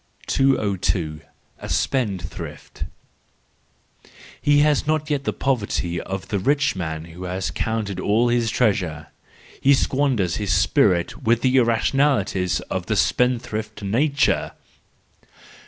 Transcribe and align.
202. 0.25 1.21
A 1.59 1.69
Spendthrift 1.69 2.85
.—He 4.41 4.59
has 4.61 4.87
not 4.87 5.11
yet 5.11 5.25
the 5.25 5.31
poverty 5.31 6.01
o 6.01 6.17
the 6.17 6.39
rich 6.39 6.75
man 6.75 7.05
who 7.05 7.25
has 7.25 7.51
counted 7.51 7.99
all 7.99 8.27
his 8.29 8.49
treasure,—he 8.49 9.75
squanders 9.75 10.37
his 10.37 10.51
spirit 10.51 11.21
with 11.21 11.43
the 11.43 11.55
irrationalness 11.55 12.61
of 12.61 12.87
the 12.87 12.95
spendthrift 12.95 13.83
Nature. 13.83 14.53